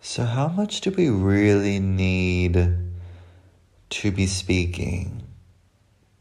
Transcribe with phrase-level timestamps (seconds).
[0.00, 2.76] So, how much do we really need
[3.90, 5.22] to be speaking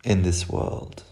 [0.03, 1.03] in this world?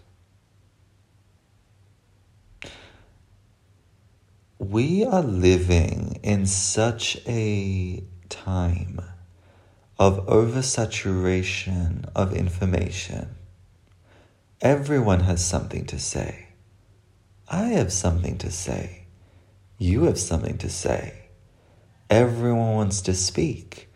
[4.58, 9.00] We are living in such a time
[10.00, 13.36] of oversaturation of information.
[14.60, 16.48] Everyone has something to say.
[17.48, 19.06] I have something to say.
[19.78, 21.25] You have something to say.
[22.10, 23.90] Everyone wants to speak.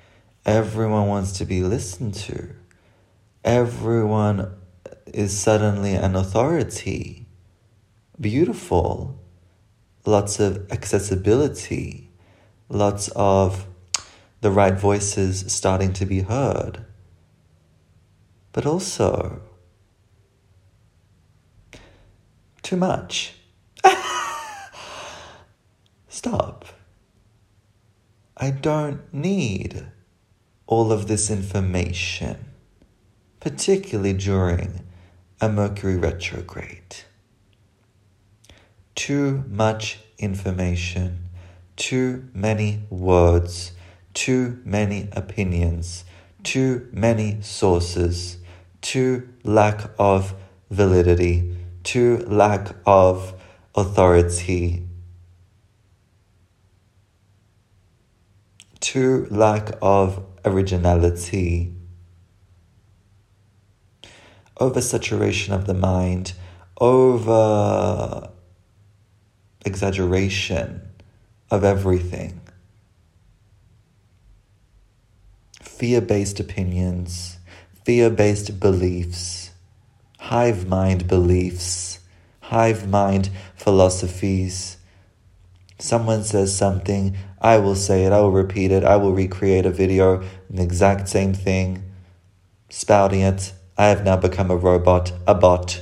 [0.46, 2.50] Everyone wants to be listened to.
[3.44, 4.56] Everyone
[5.06, 7.28] is suddenly an authority.
[8.20, 9.20] Beautiful.
[10.06, 12.10] Lots of accessibility.
[12.68, 13.68] Lots of
[14.42, 16.86] the right voices starting to be heard.
[18.54, 19.42] But also,
[22.64, 23.36] too much.
[26.10, 26.66] Stop.
[28.42, 29.86] I don't need
[30.66, 32.38] all of this information,
[33.42, 34.86] particularly during
[35.42, 36.96] a Mercury retrograde.
[38.96, 41.26] Too much information,
[41.76, 43.74] too many words,
[44.14, 46.06] too many opinions,
[46.42, 48.38] too many sources,
[48.80, 50.34] too lack of
[50.72, 53.34] validity, too lack of
[53.76, 54.89] authority
[58.90, 61.72] to lack of originality,
[64.60, 66.34] oversaturation of the mind,
[66.82, 68.32] over
[69.64, 70.82] exaggeration
[71.52, 72.42] of everything,
[75.62, 77.38] fear based opinions,
[77.86, 79.52] fear based beliefs,
[80.18, 82.00] hive mind beliefs,
[82.42, 84.79] hive mind philosophies.
[85.82, 89.72] Someone says something, I will say it, I will repeat it, I will recreate a
[89.72, 91.84] video, the exact same thing,
[92.70, 93.54] spouting it.
[93.78, 95.82] I have now become a robot, a bot.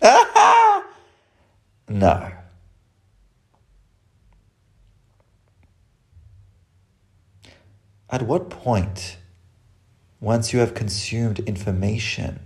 [1.88, 2.30] no.
[8.08, 9.16] At what point,
[10.20, 12.38] once you have consumed information,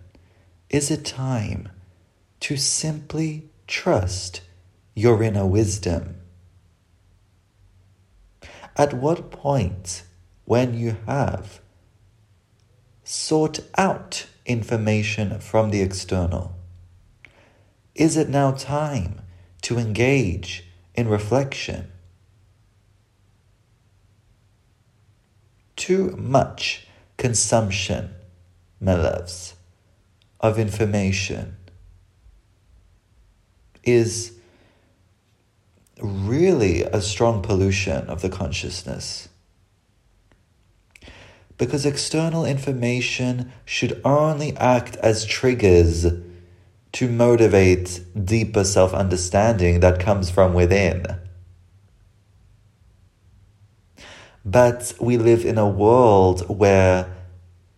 [0.70, 1.68] is it time
[2.40, 4.40] to simply trust
[4.94, 6.20] your inner wisdom?
[8.76, 10.02] At what point,
[10.44, 11.60] when you have
[13.04, 16.56] sought out information from the external,
[17.94, 19.20] is it now time
[19.62, 20.64] to engage
[20.94, 21.92] in reflection?
[25.76, 28.10] Too much consumption,
[28.80, 29.54] my loves,
[30.40, 31.56] of information
[33.84, 34.32] is
[36.00, 39.28] really a strong pollution of the consciousness.
[41.56, 46.06] Because external information should only act as triggers
[46.92, 51.04] to motivate deeper self understanding that comes from within.
[54.44, 57.14] But we live in a world where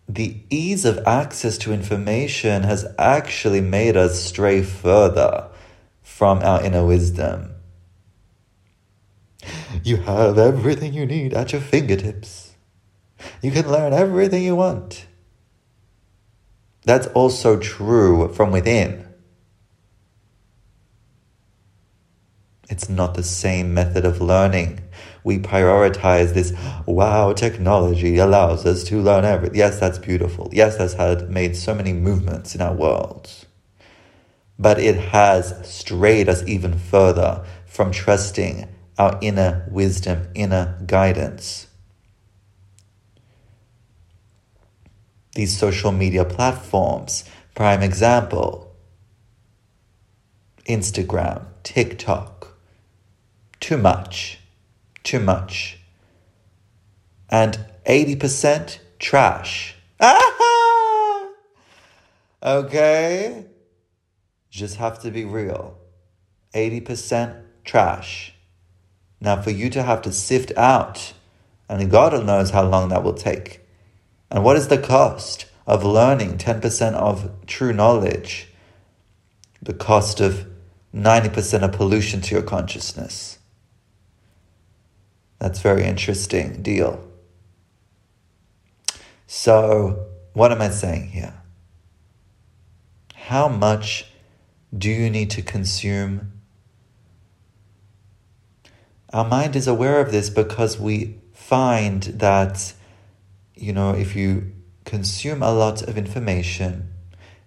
[0.09, 5.49] the ease of access to information has actually made us stray further
[6.03, 7.56] from our inner wisdom.
[9.85, 12.55] You have everything you need at your fingertips.
[13.43, 15.07] You can learn everything you want.
[16.85, 19.07] That's also true from within.
[22.69, 24.81] It's not the same method of learning.
[25.23, 26.53] We prioritize this,
[26.85, 29.59] wow, technology allows us to learn everything.
[29.59, 30.51] Yes, that's beautiful.
[30.53, 33.31] Yes, that's had made so many movements in our world.
[34.59, 38.69] But it has strayed us even further from trusting
[38.99, 41.67] our inner wisdom, inner guidance.
[45.35, 47.25] These social media platforms,
[47.55, 48.67] prime example
[50.67, 52.57] Instagram, TikTok,
[53.61, 54.41] too much,
[55.05, 55.79] too much.
[57.29, 59.77] And 80% trash.
[62.43, 63.45] okay?
[64.51, 65.77] Just have to be real.
[66.55, 68.36] 80% trash.
[69.21, 71.15] Now, for you to have to sift out,
[71.69, 73.61] and God knows how long that will take.
[74.31, 78.49] And what is the cost of learning 10% of true knowledge?
[79.63, 80.47] The cost of
[80.95, 83.39] 90% of pollution to your consciousness.
[85.39, 87.07] That's very interesting deal.
[89.27, 91.35] So, what am I saying here?
[93.15, 94.07] How much
[94.77, 96.33] do you need to consume
[99.17, 102.75] our mind is aware of this because we find that,
[103.55, 104.53] you know, if you
[104.85, 106.93] consume a lot of information,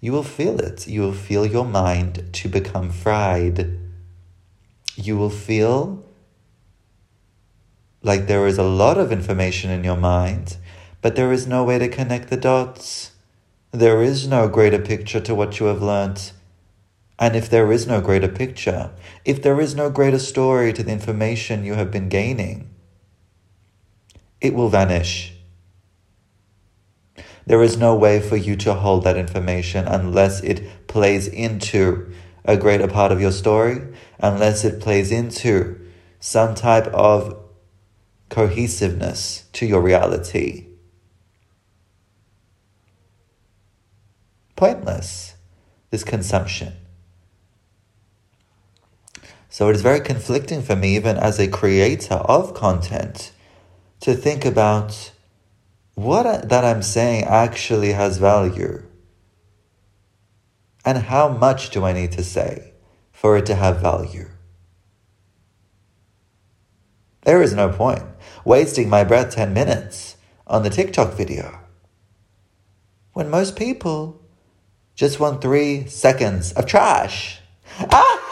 [0.01, 0.87] you will feel it.
[0.87, 3.77] You will feel your mind to become fried.
[4.95, 6.03] You will feel
[8.01, 10.57] like there is a lot of information in your mind,
[11.03, 13.11] but there is no way to connect the dots.
[13.69, 16.33] There is no greater picture to what you have learnt.
[17.19, 18.91] And if there is no greater picture,
[19.25, 22.69] if there is no greater story to the information you have been gaining,
[24.39, 25.33] it will vanish.
[27.45, 32.09] There is no way for you to hold that information unless it plays into
[32.45, 33.81] a greater part of your story,
[34.19, 35.77] unless it plays into
[36.21, 37.37] some type of
[38.29, 40.67] cohesiveness to your reality.
[44.55, 45.35] Pointless,
[45.89, 46.73] this consumption.
[49.49, 53.31] So it is very conflicting for me, even as a creator of content,
[54.01, 55.11] to think about
[55.95, 58.83] what that I'm saying actually has value.
[60.85, 62.73] And how much do I need to say
[63.11, 64.29] for it to have value?
[67.23, 68.03] There is no point
[68.45, 70.15] wasting my breath 10 minutes
[70.47, 71.59] on the TikTok video
[73.13, 74.21] when most people
[74.95, 77.39] just want three seconds of trash.
[77.91, 78.28] Ah!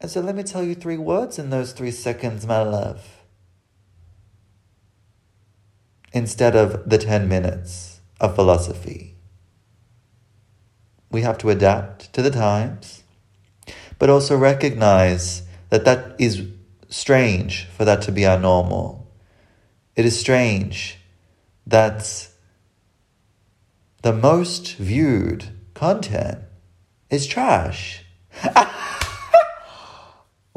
[0.00, 3.04] And so let me tell you three words in those three seconds, my love.
[6.12, 9.16] Instead of the 10 minutes of philosophy.
[11.10, 13.02] We have to adapt to the times,
[13.98, 16.46] but also recognize that that is
[16.88, 19.10] strange for that to be our normal.
[19.96, 20.98] It is strange
[21.66, 22.28] that
[24.02, 26.38] the most viewed content
[27.10, 28.04] is trash.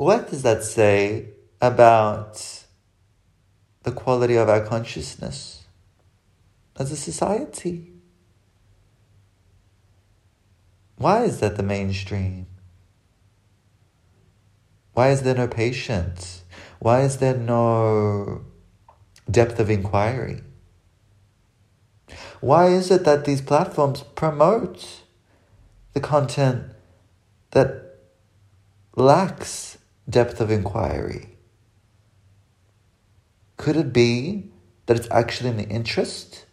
[0.02, 1.28] what does that say
[1.62, 2.66] about
[3.84, 5.66] the quality of our consciousness
[6.80, 7.92] as a society?
[10.96, 12.48] Why is that the mainstream?
[14.94, 16.46] Why is there no patience?
[16.80, 18.42] Why is there no
[19.30, 20.42] depth of inquiry?
[22.40, 25.04] Why is it that these platforms promote
[25.94, 26.64] the content
[27.52, 28.00] that
[28.96, 29.78] lacks
[30.12, 31.38] depth of inquiry?
[33.58, 34.52] Could it be
[34.86, 36.46] that it's actually in the interest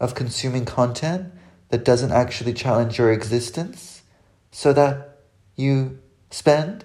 [0.00, 1.32] of consuming content
[1.70, 4.02] that doesn't actually challenge your existence
[4.50, 5.18] so that
[5.56, 5.98] you
[6.30, 6.84] spend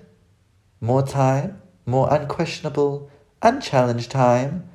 [0.81, 3.09] more time, more unquestionable,
[3.41, 4.69] unchallenged time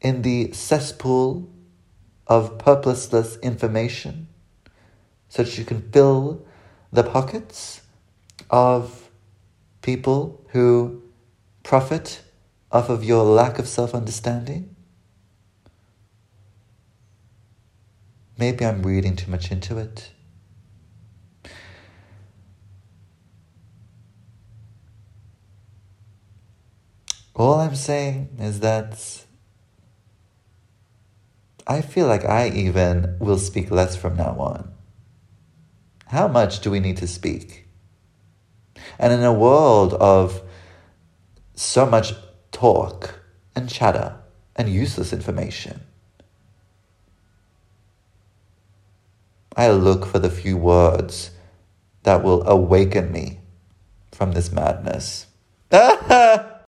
[0.00, 1.48] in the cesspool
[2.26, 4.28] of purposeless information
[5.28, 6.44] so that you can fill
[6.92, 7.82] the pockets
[8.50, 9.01] of
[9.82, 11.02] people who
[11.62, 12.22] profit
[12.70, 14.74] off of your lack of self understanding?
[18.38, 20.10] Maybe I'm reading too much into it.
[27.34, 29.24] All I'm saying is that
[31.66, 34.72] I feel like I even will speak less from now on.
[36.06, 37.66] How much do we need to speak?
[38.98, 40.42] And in a world of
[41.54, 42.14] so much
[42.50, 43.20] talk
[43.54, 44.16] and chatter
[44.56, 45.80] and useless information,
[49.56, 51.30] I look for the few words
[52.04, 53.40] that will awaken me
[54.10, 55.26] from this madness.